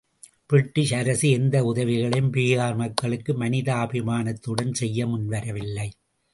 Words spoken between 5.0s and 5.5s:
முன்